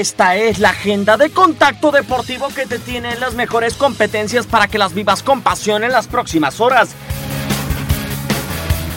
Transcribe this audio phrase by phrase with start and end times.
[0.00, 4.78] Esta es la agenda de contacto deportivo que te tiene las mejores competencias para que
[4.78, 6.94] las vivas con pasión en las próximas horas.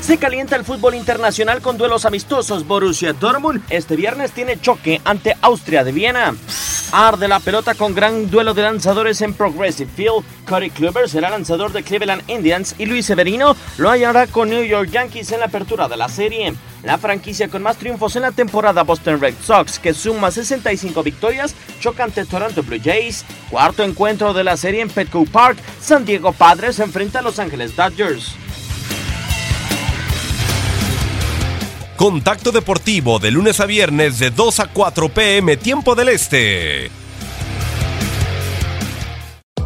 [0.00, 2.66] Se calienta el fútbol internacional con duelos amistosos.
[2.66, 6.34] Borussia Dortmund este viernes tiene choque ante Austria de Viena.
[6.90, 10.24] Arde la pelota con gran duelo de lanzadores en Progressive Field.
[10.48, 14.90] Cody Kluber será lanzador de Cleveland Indians y Luis Severino lo hallará con New York
[14.90, 16.54] Yankees en la apertura de la serie.
[16.82, 21.54] La franquicia con más triunfos en la temporada Boston Red Sox, que suma 65 victorias,
[21.78, 23.24] choca ante Toronto Blue Jays.
[23.50, 27.76] Cuarto encuentro de la serie en Petco Park, San Diego Padres enfrenta a Los Ángeles
[27.76, 28.34] Dodgers.
[31.98, 36.92] Contacto Deportivo de lunes a viernes de 2 a 4 pm tiempo del Este.